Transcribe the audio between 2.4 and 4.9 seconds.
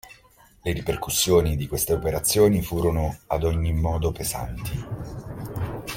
furono ad ogni modo pesanti.